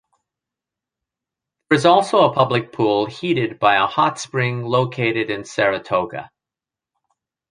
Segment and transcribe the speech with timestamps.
[1.69, 6.31] There is also a public pool heated by a hot spring located in Saratoga.